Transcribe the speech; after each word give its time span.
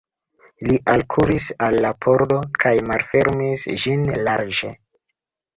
Li 0.69 0.77
alkuris 0.93 1.49
al 1.67 1.77
la 1.87 1.91
pordo 2.07 2.39
kaj 2.65 2.73
malfermis 2.89 3.67
ĝin 3.85 4.11
larĝe. 4.31 4.73